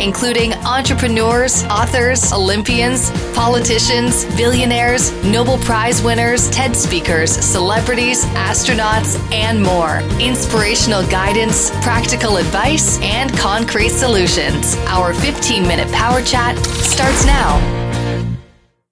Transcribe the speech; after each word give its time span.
including 0.00 0.52
entrepreneurs, 0.64 1.64
authors, 1.64 2.32
Olympians, 2.32 3.10
politicians, 3.34 4.24
billionaires, 4.36 5.12
Nobel 5.24 5.58
Prize 5.58 6.02
winners, 6.02 6.50
TED 6.50 6.74
speakers, 6.76 7.30
celebrities, 7.30 8.24
astronauts, 8.26 9.16
and 9.32 9.62
more. 9.62 10.00
Inspirational 10.20 11.06
guidance, 11.08 11.70
practical 11.82 12.36
advice, 12.36 13.00
and 13.00 13.36
concrete 13.36 13.90
solutions. 13.90 14.76
Our 14.86 15.14
15 15.14 15.62
minute 15.62 15.90
power 15.92 16.22
chat 16.22 16.56
starts 16.66 17.24
now. 17.26 17.85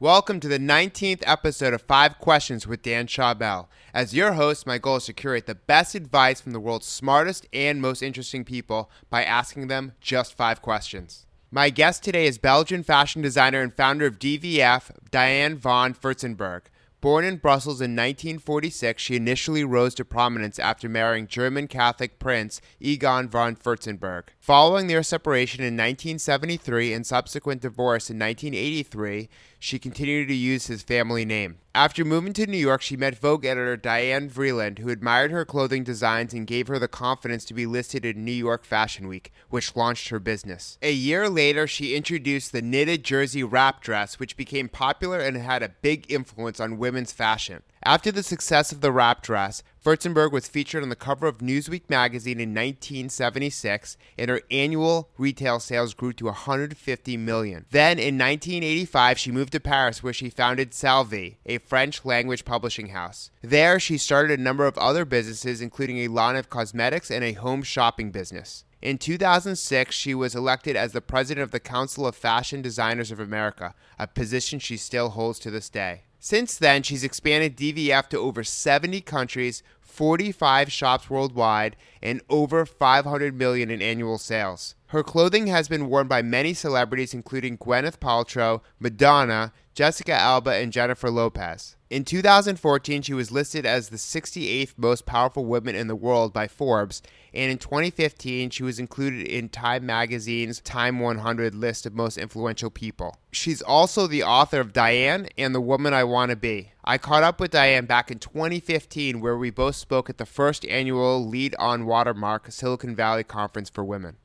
Welcome 0.04 0.38
to 0.40 0.48
the 0.48 0.58
19th 0.58 1.22
episode 1.24 1.72
of 1.72 1.80
Five 1.80 2.18
Questions 2.18 2.66
with 2.66 2.82
Dan 2.82 3.06
Schawbel. 3.06 3.68
As 3.95 4.14
your 4.14 4.34
host, 4.34 4.66
my 4.66 4.76
goal 4.76 4.96
is 4.96 5.06
to 5.06 5.14
curate 5.14 5.46
the 5.46 5.54
best 5.54 5.95
advice 5.95 6.42
from 6.42 6.52
the 6.52 6.60
world's 6.60 6.84
smartest 6.84 7.46
and 7.54 7.80
most 7.80 8.02
interesting 8.02 8.45
people 8.45 8.90
by 9.09 9.24
asking 9.24 9.68
them 9.68 9.92
just 10.02 10.36
five 10.36 10.60
questions. 10.60 11.24
My 11.50 11.70
guest 11.70 12.04
today 12.04 12.26
is 12.26 12.36
Belgian 12.36 12.82
fashion 12.82 13.22
designer 13.22 13.62
and 13.62 13.72
founder 13.72 14.04
of 14.04 14.18
DVF, 14.18 14.90
Diane 15.10 15.56
von 15.56 15.95
Furstenberg. 15.95 16.64
Born 17.04 17.26
in 17.26 17.36
Brussels 17.36 17.82
in 17.82 17.90
1946, 17.90 19.02
she 19.02 19.16
initially 19.16 19.62
rose 19.62 19.95
to 19.96 20.07
prominence 20.07 20.59
after 20.59 20.88
marrying 20.88 21.26
German 21.26 21.68
Catholic 21.68 22.18
Prince 22.18 22.62
Egon 22.80 23.29
von 23.29 23.57
Furstenberg. 23.57 24.29
Following 24.40 24.86
their 24.86 25.02
separation 25.02 25.60
in 25.60 25.74
1973 25.74 26.95
and 26.95 27.07
subsequent 27.07 27.60
divorce 27.60 28.09
in 28.09 28.18
1983, 28.18 29.29
she 29.65 29.79
continued 29.79 30.29
to 30.29 30.34
use 30.34 30.66
his 30.66 30.82
family 30.82 31.24
name. 31.24 31.57
After 31.74 32.04
moving 32.04 32.34
to 32.34 32.46
New 32.46 32.59
York, 32.59 32.82
she 32.82 32.98
met 32.98 33.18
Vogue 33.18 33.46
editor 33.46 33.79
Diane 33.79 34.29
Vreeland, 34.29 34.79
who 34.79 34.90
admired 34.90 35.30
her 35.30 35.46
clothing 35.46 35.82
designs 35.82 36.34
and 36.34 36.46
gave 36.46 36.68
her 36.68 36.79
the 36.79 36.87
confidence 36.87 37.46
to 37.46 37.54
be 37.54 37.65
listed 37.65 38.04
in 38.04 38.26
New 38.26 38.30
York 38.30 38.66
Fashion 38.66 39.09
Week, 39.09 39.32
which 39.48 39.74
launched 39.74 40.10
her 40.10 40.20
business. 40.20 40.76
A 40.82 40.92
year 40.92 41.30
later, 41.30 41.66
she 41.66 41.96
introduced 41.96 42.52
the 42.52 42.60
knitted 42.60 43.04
jersey 43.04 43.42
wrap 43.42 43.80
dress, 43.80 44.18
which 44.18 44.37
became 44.37 44.68
popular 44.68 45.18
and 45.18 45.38
had 45.38 45.62
a 45.62 45.70
big 45.70 46.12
influence 46.12 46.60
on 46.60 46.76
women's 46.76 47.12
fashion. 47.12 47.62
After 47.82 48.12
the 48.12 48.23
success 48.23 48.70
of 48.70 48.82
the 48.82 48.92
wrap 48.92 49.23
dress, 49.23 49.62
Furstenberg 49.85 50.32
was 50.32 50.49
featured 50.49 50.82
on 50.82 50.88
the 50.88 50.96
cover 50.96 51.27
of 51.27 51.38
Newsweek 51.38 51.90
magazine 51.90 52.40
in 52.40 52.54
1976, 52.54 53.99
and 54.16 54.30
her 54.30 54.41
annual 54.51 55.10
retail 55.18 55.60
sales 55.60 55.93
grew 55.93 56.15
to 56.15 56.24
150 56.24 57.16
million. 57.18 57.66
Then, 57.71 57.99
in 57.99 58.16
1985, 58.16 59.18
she 59.18 59.30
moved 59.30 59.52
to 59.52 59.60
Paris, 59.60 60.02
where 60.02 60.15
she 60.15 60.30
founded 60.30 60.73
Salvy, 60.73 61.37
a 61.45 61.59
French 61.59 62.02
language 62.02 62.46
publishing 62.46 62.88
house. 62.88 63.30
There, 63.43 63.79
she 63.79 63.99
started 63.99 64.38
a 64.38 64.43
number 64.43 64.65
of 64.65 64.78
other 64.78 65.04
businesses, 65.04 65.60
including 65.60 65.98
a 65.98 66.09
line 66.09 66.37
of 66.37 66.48
cosmetics 66.48 67.10
and 67.10 67.22
a 67.22 67.34
home 67.34 67.62
shopping 67.62 68.10
business. 68.10 68.65
In 68.81 68.97
2006, 68.97 69.94
she 69.94 70.15
was 70.15 70.34
elected 70.34 70.76
as 70.76 70.93
the 70.93 71.03
president 71.03 71.43
of 71.43 71.50
the 71.50 71.60
Council 71.60 72.06
of 72.06 72.16
Fashion 72.16 72.62
Designers 72.62 73.10
of 73.10 73.21
America, 73.21 73.75
a 73.98 74.06
position 74.06 74.59
she 74.59 74.78
still 74.78 75.10
holds 75.10 75.38
to 75.41 75.50
this 75.50 75.69
day. 75.69 76.04
Since 76.26 76.56
then, 76.56 76.82
she's 76.82 77.04
expanded 77.04 77.54
DVF 77.54 78.08
to 78.08 78.19
over 78.19 78.44
70 78.44 79.03
countries, 79.03 79.62
45 79.82 80.72
shops 80.72 81.10
worldwide, 81.10 81.76
and 82.02 82.22
over 82.30 82.64
500 82.64 83.36
million 83.36 83.70
in 83.70 83.82
annual 83.82 84.16
sales. 84.16 84.74
Her 84.94 85.03
clothing 85.03 85.49
has 85.49 85.66
been 85.66 85.88
worn 85.88 86.06
by 86.06 86.22
many 86.22 86.55
celebrities 86.55 87.15
including 87.15 87.59
Gwyneth 87.59 87.99
Paltrow, 87.99 88.60
Madonna, 88.78 89.53
Jessica 89.75 90.12
Alba, 90.12 90.53
and 90.53 90.72
Jennifer 90.72 91.10
Lopez. 91.10 91.75
In 91.91 92.05
2014, 92.05 93.03
she 93.03 93.12
was 93.12 93.32
listed 93.32 93.66
as 93.66 93.88
the 93.88 93.97
68th 93.97 94.75
most 94.77 95.05
powerful 95.05 95.44
woman 95.47 95.75
in 95.75 95.88
the 95.88 95.97
world 95.97 96.32
by 96.32 96.47
Forbes, 96.47 97.03
and 97.32 97.50
in 97.50 97.59
2015, 97.59 98.50
she 98.50 98.62
was 98.62 98.78
included 98.78 99.27
in 99.27 99.49
Time 99.49 99.84
Magazine's 99.84 100.60
Time 100.60 101.00
100 101.00 101.56
list 101.56 101.87
of 101.87 101.94
most 101.94 102.16
influential 102.16 102.71
people. 102.71 103.16
She's 103.32 103.62
also 103.62 104.06
the 104.06 104.22
author 104.22 104.61
of 104.61 104.72
Diane 104.72 105.26
and 105.37 105.53
the 105.53 105.61
Woman 105.61 105.93
I 105.93 106.05
Want 106.05 106.31
to 106.31 106.37
Be. 106.37 106.71
I 106.84 106.99
caught 106.99 107.25
up 107.25 107.41
with 107.41 107.50
Diane 107.50 107.87
back 107.87 108.12
in 108.12 108.21
2015, 108.21 109.21
where 109.21 109.37
we 109.37 109.50
both 109.50 109.75
spoke 109.75 110.09
at 110.09 110.19
the 110.19 110.25
first 110.25 110.65
annual 110.66 111.26
Lead 111.26 111.56
on 111.59 111.84
Watermark 111.84 112.53
Silicon 112.53 112.94
Valley 112.94 113.25
Conference 113.25 113.69
for 113.69 113.82
Women. 113.82 114.19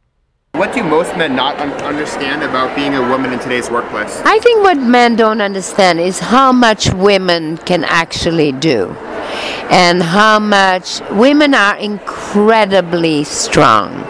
What 0.53 0.73
do 0.73 0.83
most 0.83 1.15
men 1.15 1.35
not 1.35 1.59
un- 1.59 1.71
understand 1.83 2.41
about 2.41 2.75
being 2.75 2.95
a 2.95 3.01
woman 3.01 3.31
in 3.31 3.39
today's 3.39 3.69
workplace? 3.69 4.19
I 4.25 4.39
think 4.39 4.63
what 4.63 4.77
men 4.77 5.15
don't 5.15 5.41
understand 5.41 5.99
is 5.99 6.19
how 6.19 6.51
much 6.51 6.91
women 6.91 7.57
can 7.57 7.83
actually 7.83 8.51
do 8.51 8.95
and 9.69 10.01
how 10.01 10.39
much 10.39 11.01
women 11.11 11.53
are 11.53 11.77
incredibly 11.77 13.23
strong. 13.23 14.03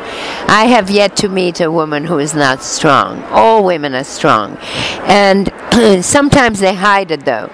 I 0.48 0.66
have 0.68 0.90
yet 0.90 1.18
to 1.18 1.30
meet 1.30 1.60
a 1.60 1.70
woman 1.70 2.06
who 2.06 2.18
is 2.18 2.34
not 2.34 2.64
strong. 2.64 3.22
All 3.26 3.66
women 3.66 3.94
are 3.94 4.06
strong. 4.06 4.58
And 5.04 5.52
sometimes 6.06 6.60
they 6.62 6.74
hide 6.74 7.12
it 7.12 7.26
though. 7.26 7.50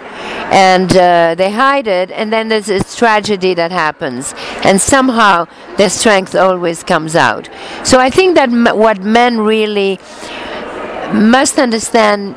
And 0.52 0.96
uh, 0.96 1.34
they 1.36 1.52
hide 1.52 1.88
it, 1.88 2.12
and 2.12 2.32
then 2.32 2.50
there's 2.50 2.68
this 2.68 2.96
tragedy 2.96 3.56
that 3.56 3.72
happens. 3.72 4.36
And 4.66 4.82
somehow 4.82 5.46
their 5.78 5.90
strength 5.90 6.36
always 6.36 6.84
comes 6.84 7.16
out. 7.16 7.50
So 7.84 8.00
I 8.00 8.10
think 8.10 8.36
that 8.36 8.50
m- 8.50 8.78
what 8.78 9.02
men 9.04 9.40
really 9.40 10.00
must 11.14 11.60
understand 11.60 12.36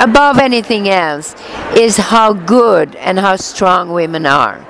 above 0.00 0.38
anything 0.38 0.88
else 0.88 1.34
is 1.76 1.96
how 1.98 2.32
good 2.32 2.96
and 2.96 3.18
how 3.18 3.36
strong 3.36 3.92
women 3.92 4.24
are. 4.26 4.66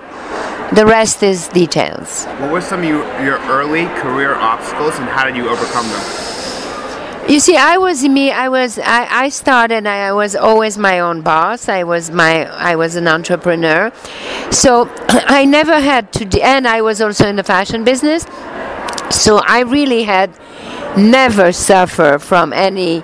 The 0.72 0.86
rest 0.86 1.22
is 1.22 1.48
details. 1.48 2.24
What 2.40 2.50
were 2.50 2.60
some 2.60 2.80
of 2.80 2.86
your, 2.86 3.04
your 3.22 3.38
early 3.50 3.86
career 4.00 4.34
obstacles 4.34 4.98
and 4.98 5.08
how 5.08 5.24
did 5.24 5.36
you 5.36 5.48
overcome 5.48 5.86
them? 5.88 6.31
You 7.28 7.38
see, 7.40 7.56
I 7.56 7.76
was 7.78 8.02
me. 8.02 8.30
I 8.32 8.48
was. 8.48 8.78
I, 8.78 9.06
I 9.24 9.28
started. 9.28 9.86
I 9.86 10.12
was 10.12 10.34
always 10.34 10.76
my 10.76 11.00
own 11.00 11.22
boss. 11.22 11.68
I 11.68 11.84
was 11.84 12.10
my. 12.10 12.46
I 12.46 12.74
was 12.76 12.96
an 12.96 13.06
entrepreneur, 13.06 13.92
so 14.50 14.88
I 15.08 15.44
never 15.44 15.80
had 15.80 16.12
to. 16.14 16.24
De- 16.24 16.42
and 16.42 16.66
I 16.66 16.82
was 16.82 17.00
also 17.00 17.26
in 17.28 17.36
the 17.36 17.44
fashion 17.44 17.84
business, 17.84 18.26
so 19.10 19.40
I 19.46 19.60
really 19.60 20.02
had 20.02 20.30
never 20.96 21.52
suffer 21.52 22.18
from 22.18 22.52
any 22.52 23.02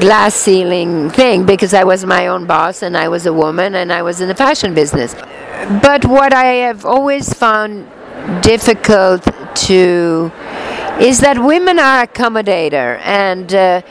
glass 0.00 0.34
ceiling 0.34 1.10
thing 1.10 1.44
because 1.44 1.74
I 1.74 1.84
was 1.84 2.04
my 2.04 2.28
own 2.28 2.46
boss 2.46 2.82
and 2.82 2.96
I 2.96 3.08
was 3.08 3.26
a 3.26 3.32
woman 3.32 3.74
and 3.74 3.92
I 3.92 4.02
was 4.02 4.20
in 4.20 4.28
the 4.28 4.34
fashion 4.34 4.74
business. 4.74 5.14
But 5.82 6.04
what 6.04 6.32
I 6.32 6.44
have 6.66 6.84
always 6.84 7.32
found 7.32 7.88
difficult 8.42 9.24
to 9.66 10.30
is 11.00 11.20
that 11.20 11.38
women 11.38 11.78
are 11.78 12.06
accommodator 12.06 12.98
and 13.04 13.54
uh, 13.54 13.82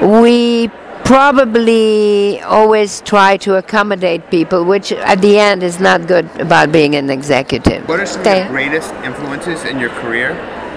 we 0.00 0.68
probably 1.04 2.40
always 2.40 3.02
try 3.02 3.36
to 3.36 3.56
accommodate 3.56 4.30
people 4.30 4.64
which 4.64 4.90
at 4.90 5.20
the 5.20 5.38
end 5.38 5.62
is 5.62 5.78
not 5.78 6.06
good 6.06 6.24
about 6.40 6.72
being 6.72 6.94
an 6.94 7.10
executive. 7.10 7.86
What 7.86 8.00
are 8.00 8.06
some 8.06 8.22
of 8.22 8.26
your 8.26 8.48
greatest 8.48 8.94
influences 9.04 9.64
in 9.64 9.78
your 9.78 9.90
career? 9.90 10.30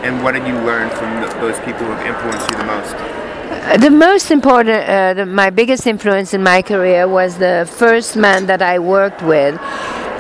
And 0.03 0.23
what 0.23 0.33
did 0.33 0.45
you 0.45 0.53
learn 0.59 0.89
from 0.89 1.21
th- 1.21 1.33
those 1.41 1.57
people 1.59 1.85
who 1.85 1.91
have 1.93 2.05
influenced 2.05 2.51
you 2.51 2.57
the 2.57 2.65
most? 2.65 2.93
Uh, 3.49 3.77
the 3.77 3.89
most 3.89 4.29
important, 4.29 4.87
uh, 4.89 5.13
the, 5.13 5.25
my 5.25 5.49
biggest 5.49 5.88
influence 5.88 6.33
in 6.33 6.44
my 6.44 6.62
career 6.62 7.07
was 7.07 7.38
the 7.38 7.67
first 7.77 8.17
man 8.17 8.45
that 8.47 8.62
I 8.62 8.77
worked 8.79 9.21
with, 9.21 9.56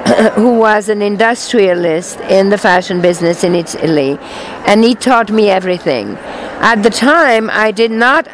who 0.35 0.57
was 0.57 0.89
an 0.89 1.01
industrialist 1.01 2.19
in 2.21 2.49
the 2.49 2.57
fashion 2.57 3.01
business 3.01 3.43
in 3.43 3.55
Italy, 3.55 4.17
and 4.65 4.83
he 4.83 4.95
taught 4.95 5.31
me 5.31 5.49
everything. 5.49 6.15
At 6.61 6.81
the 6.83 6.89
time, 6.89 7.49
I 7.51 7.71
did 7.71 7.91
not 7.91 8.27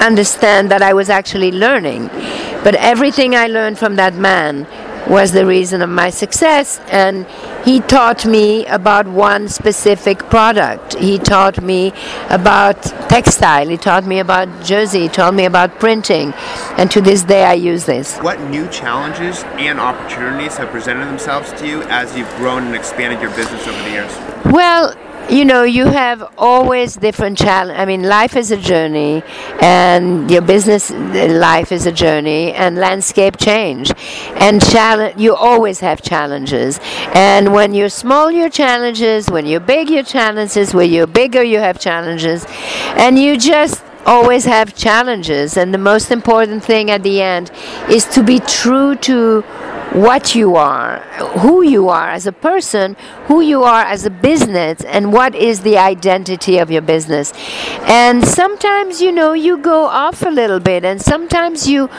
understand 0.00 0.70
that 0.70 0.80
I 0.82 0.94
was 0.94 1.10
actually 1.10 1.52
learning, 1.52 2.08
but 2.64 2.74
everything 2.76 3.34
I 3.34 3.46
learned 3.46 3.78
from 3.78 3.96
that 3.96 4.14
man 4.14 4.66
was 5.08 5.32
the 5.32 5.44
reason 5.44 5.82
of 5.82 5.90
my 5.90 6.10
success 6.10 6.80
and 6.88 7.26
he 7.64 7.80
taught 7.80 8.24
me 8.26 8.66
about 8.66 9.06
one 9.06 9.48
specific 9.48 10.18
product. 10.30 10.94
He 10.94 11.18
taught 11.18 11.62
me 11.62 11.92
about 12.28 12.82
textile. 13.08 13.68
He 13.68 13.76
taught 13.76 14.04
me 14.04 14.18
about 14.18 14.64
jersey. 14.64 15.02
He 15.02 15.08
taught 15.08 15.34
me 15.34 15.44
about 15.44 15.78
printing 15.78 16.32
and 16.76 16.90
to 16.90 17.00
this 17.00 17.22
day 17.22 17.44
i 17.44 17.54
use 17.54 17.84
this. 17.86 18.18
What 18.18 18.40
new 18.40 18.68
challenges 18.68 19.42
and 19.58 19.78
opportunities 19.78 20.56
have 20.56 20.70
presented 20.70 21.06
themselves 21.06 21.52
to 21.54 21.66
you 21.66 21.82
as 21.84 22.16
you've 22.16 22.34
grown 22.36 22.64
and 22.64 22.74
expanded 22.74 23.20
your 23.20 23.30
business 23.30 23.66
over 23.66 23.82
the 23.82 23.90
years? 23.90 24.12
Well, 24.46 24.94
you 25.30 25.44
know, 25.44 25.62
you 25.62 25.86
have 25.86 26.22
always 26.36 26.96
different 26.96 27.38
challenge. 27.38 27.78
I 27.78 27.84
mean, 27.84 28.02
life 28.02 28.36
is 28.36 28.50
a 28.50 28.56
journey, 28.56 29.22
and 29.60 30.30
your 30.30 30.42
business 30.42 30.90
uh, 30.90 31.28
life 31.30 31.72
is 31.72 31.86
a 31.86 31.92
journey, 31.92 32.52
and 32.52 32.76
landscape 32.76 33.36
change, 33.38 33.92
and 34.36 34.62
challenge. 34.62 35.20
You 35.20 35.34
always 35.34 35.80
have 35.80 36.02
challenges, 36.02 36.80
and 37.14 37.52
when 37.52 37.74
you're 37.74 37.88
small, 37.88 38.30
your 38.30 38.50
challenges. 38.50 39.30
When 39.30 39.46
you're 39.46 39.60
big, 39.60 39.90
your 39.90 40.02
challenges. 40.02 40.74
When 40.74 40.90
you're 40.90 41.06
bigger, 41.06 41.42
you 41.42 41.58
have 41.58 41.78
challenges, 41.78 42.46
and 42.96 43.18
you 43.18 43.38
just 43.38 43.82
always 44.04 44.44
have 44.44 44.74
challenges. 44.74 45.56
And 45.56 45.72
the 45.72 45.78
most 45.78 46.10
important 46.10 46.64
thing 46.64 46.90
at 46.90 47.02
the 47.02 47.22
end 47.22 47.50
is 47.88 48.04
to 48.06 48.22
be 48.22 48.40
true 48.40 48.96
to 48.96 49.44
what 49.94 50.34
you 50.34 50.56
are, 50.56 51.00
who 51.40 51.62
you 51.62 51.88
are 51.88 52.08
as 52.10 52.26
a 52.26 52.32
person, 52.32 52.96
who 53.26 53.42
you 53.42 53.62
are 53.62 53.82
as 53.82 54.06
a 54.06 54.10
business, 54.10 54.82
and 54.84 55.12
what 55.12 55.34
is 55.34 55.60
the 55.60 55.76
identity 55.76 56.58
of 56.58 56.70
your 56.70 56.80
business. 56.80 57.32
And 57.82 58.26
sometimes, 58.26 59.02
you 59.02 59.12
know, 59.12 59.34
you 59.34 59.58
go 59.58 59.84
off 59.84 60.22
a 60.22 60.30
little 60.30 60.60
bit, 60.60 60.84
and 60.84 61.00
sometimes 61.00 61.68
you 61.68 61.90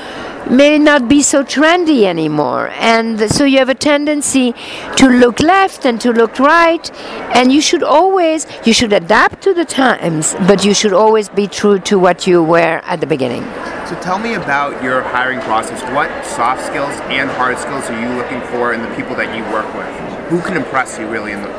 may 0.49 0.79
not 0.79 1.07
be 1.07 1.21
so 1.21 1.43
trendy 1.43 2.03
anymore. 2.03 2.69
And 2.79 3.29
so 3.31 3.45
you 3.45 3.59
have 3.59 3.69
a 3.69 3.75
tendency 3.75 4.53
to 4.97 5.07
look 5.07 5.39
left 5.39 5.85
and 5.85 6.01
to 6.01 6.11
look 6.11 6.39
right, 6.39 6.89
and 7.35 7.53
you 7.53 7.61
should 7.61 7.83
always, 7.83 8.47
you 8.65 8.73
should 8.73 8.93
adapt 8.93 9.41
to 9.43 9.53
the 9.53 9.65
times, 9.65 10.35
but 10.47 10.65
you 10.65 10.73
should 10.73 10.93
always 10.93 11.29
be 11.29 11.47
true 11.47 11.79
to 11.79 11.99
what 11.99 12.25
you 12.25 12.43
were 12.43 12.81
at 12.83 13.01
the 13.01 13.07
beginning. 13.07 13.43
So 13.87 13.99
tell 13.99 14.17
me 14.17 14.35
about 14.35 14.81
your 14.81 15.01
hiring 15.01 15.41
process. 15.41 15.81
What 15.93 16.25
soft 16.25 16.65
skills 16.65 16.95
and 17.11 17.29
hard 17.31 17.57
skills 17.57 17.89
are 17.89 18.01
you 18.01 18.15
looking 18.15 18.39
for 18.47 18.73
in 18.73 18.81
the 18.81 18.87
people 18.95 19.13
that 19.17 19.35
you 19.35 19.43
work 19.51 19.67
with? 19.75 20.29
Who 20.29 20.39
can 20.41 20.55
impress 20.55 20.97
you 20.97 21.05
really 21.07 21.33
the, 21.33 21.49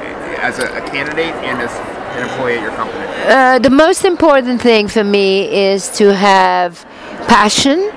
as 0.42 0.58
a, 0.58 0.64
a, 0.74 0.88
candidate 0.88 1.34
and 1.44 1.60
as 1.60 1.70
an 2.16 2.22
employee 2.26 2.54
at 2.54 2.62
your 2.62 2.70
company? 2.72 3.04
Uh, 3.26 3.58
the 3.58 3.68
most 3.68 4.06
important 4.06 4.62
thing 4.62 4.88
for 4.88 5.04
me 5.04 5.54
is 5.54 5.90
to 5.98 6.14
have 6.14 6.86
passion, 7.28 7.90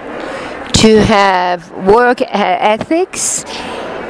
to 0.74 1.02
have 1.04 1.72
work 1.88 2.22
ethics, 2.22 3.46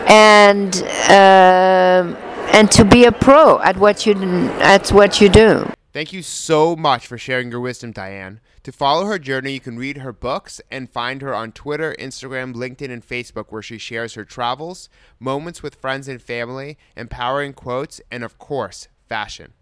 and 0.07 0.81
uh, 1.09 2.15
and 2.53 2.71
to 2.71 2.83
be 2.83 3.05
a 3.05 3.11
pro 3.11 3.59
at 3.61 3.77
what 3.77 4.07
you 4.07 4.15
at 4.61 4.89
what 4.89 5.21
you 5.21 5.29
do. 5.29 5.71
Thank 5.93 6.11
you 6.11 6.23
so 6.23 6.75
much 6.75 7.05
for 7.05 7.19
sharing 7.19 7.51
your 7.51 7.59
wisdom, 7.59 7.91
Diane. 7.91 8.39
To 8.67 8.73
follow 8.73 9.05
her 9.05 9.17
journey, 9.17 9.53
you 9.53 9.59
can 9.61 9.79
read 9.79 9.99
her 9.99 10.11
books 10.11 10.59
and 10.69 10.89
find 10.89 11.21
her 11.21 11.33
on 11.33 11.53
Twitter, 11.53 11.95
Instagram, 11.97 12.53
LinkedIn, 12.53 12.91
and 12.91 13.01
Facebook, 13.01 13.45
where 13.47 13.61
she 13.61 13.77
shares 13.77 14.15
her 14.15 14.25
travels, 14.25 14.89
moments 15.21 15.63
with 15.63 15.75
friends 15.75 16.09
and 16.09 16.21
family, 16.21 16.77
empowering 16.97 17.53
quotes, 17.53 18.01
and 18.11 18.25
of 18.25 18.37
course, 18.37 18.89
fashion. 19.07 19.53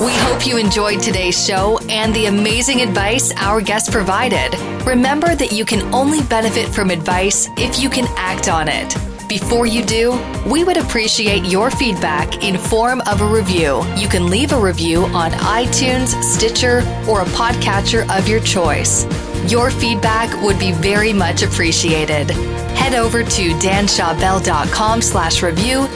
We 0.00 0.12
hope 0.12 0.46
you 0.46 0.58
enjoyed 0.58 1.00
today's 1.00 1.44
show 1.44 1.80
and 1.88 2.14
the 2.14 2.26
amazing 2.26 2.82
advice 2.82 3.32
our 3.34 3.60
guest 3.60 3.90
provided. 3.90 4.56
Remember 4.86 5.34
that 5.34 5.50
you 5.50 5.64
can 5.64 5.92
only 5.92 6.22
benefit 6.22 6.68
from 6.68 6.90
advice 6.90 7.48
if 7.56 7.82
you 7.82 7.90
can 7.90 8.06
act 8.16 8.48
on 8.48 8.68
it. 8.68 9.09
Before 9.30 9.64
you 9.64 9.84
do, 9.84 10.20
we 10.44 10.64
would 10.64 10.76
appreciate 10.76 11.44
your 11.44 11.70
feedback 11.70 12.42
in 12.42 12.58
form 12.58 13.00
of 13.02 13.20
a 13.20 13.24
review. 13.24 13.84
You 13.94 14.08
can 14.08 14.26
leave 14.26 14.50
a 14.50 14.58
review 14.58 15.04
on 15.04 15.30
iTunes, 15.30 16.20
Stitcher, 16.20 16.78
or 17.08 17.20
a 17.20 17.26
podcatcher 17.26 18.10
of 18.18 18.26
your 18.26 18.40
choice. 18.40 19.04
Your 19.48 19.70
feedback 19.70 20.42
would 20.42 20.58
be 20.58 20.72
very 20.72 21.12
much 21.12 21.42
appreciated. 21.42 22.32
Head 22.74 22.94
over 22.94 23.22
to 23.22 23.50
danschawbel.com 23.60 25.00
slash 25.00 25.44
review 25.44 25.86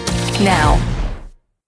now. 0.40 0.93